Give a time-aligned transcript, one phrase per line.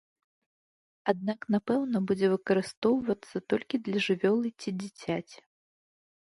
[1.11, 5.39] Аднак, напэўна, будзе выкарыстоўвацца толькі для жывёлы ці дзіцяці.